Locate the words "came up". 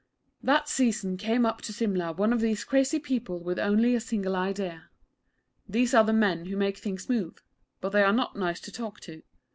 1.15-1.61